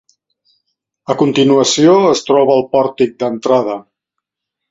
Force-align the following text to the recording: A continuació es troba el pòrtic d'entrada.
A 1.13 1.15
continuació 1.19 1.93
es 2.13 2.25
troba 2.29 2.57
el 2.61 2.65
pòrtic 2.77 3.15
d'entrada. 3.25 3.77